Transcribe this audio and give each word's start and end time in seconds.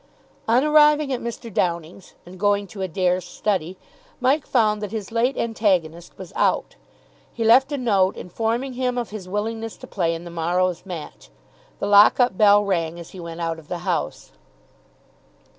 On 0.47 0.63
arriving 0.63 1.13
at 1.13 1.21
Mr. 1.21 1.53
Downing's 1.53 2.15
and 2.25 2.39
going 2.39 2.65
to 2.65 2.81
Adair's 2.81 3.23
study, 3.23 3.77
Mike 4.19 4.47
found 4.47 4.81
that 4.81 4.89
his 4.91 5.11
late 5.11 5.37
antagonist 5.37 6.17
was 6.17 6.33
out. 6.35 6.75
He 7.31 7.43
left 7.43 7.71
a 7.71 7.77
note 7.77 8.17
informing 8.17 8.73
him 8.73 8.97
of 8.97 9.11
his 9.11 9.29
willingness 9.29 9.77
to 9.77 9.85
play 9.85 10.15
in 10.15 10.23
the 10.23 10.31
morrow's 10.31 10.87
match. 10.87 11.29
The 11.77 11.85
lock 11.85 12.19
up 12.19 12.35
bell 12.35 12.65
rang 12.65 12.99
as 12.99 13.11
he 13.11 13.19
went 13.19 13.41
out 13.41 13.59
of 13.59 13.67
the 13.67 13.77
house. 13.85 14.31